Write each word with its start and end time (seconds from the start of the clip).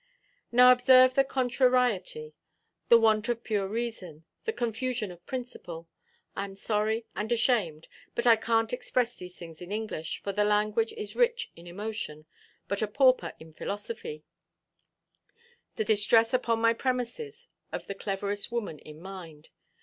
Now 0.51 0.71
observe 0.71 1.13
the 1.13 1.23
contrariety, 1.23 2.33
the 2.89 2.99
want 2.99 3.29
of 3.29 3.43
pure 3.43 3.67
reason, 3.67 4.25
the 4.45 4.51
confusion 4.51 5.11
of 5.11 5.23
principle—I 5.27 6.45
am 6.45 6.55
sorry 6.55 7.05
and 7.15 7.31
ashamed, 7.31 7.87
but 8.15 8.25
I 8.25 8.35
canʼt 8.35 8.73
express 8.73 9.15
these 9.17 9.37
things 9.37 9.61
in 9.61 9.71
English, 9.71 10.17
for 10.23 10.31
the 10.33 10.43
language 10.43 10.91
is 10.93 11.15
rich 11.15 11.51
in 11.55 11.67
emotion, 11.67 12.25
but 12.67 12.81
a 12.81 12.87
pauper 12.87 13.33
in 13.39 13.53
philosophy—the 13.53 14.23
distress 15.85 16.33
upon 16.33 16.63
the 16.63 16.73
premises 16.73 17.47
of 17.71 17.85
the 17.85 17.93
cleverest 17.93 18.49
womanʼs 18.49 18.97
mind. 18.97 19.49